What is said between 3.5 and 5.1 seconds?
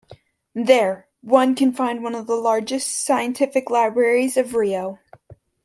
libraries of Rio.